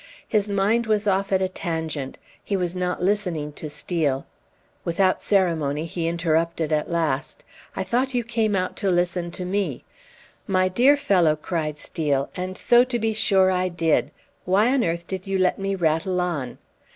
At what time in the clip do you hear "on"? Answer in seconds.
14.73-14.83, 16.19-16.57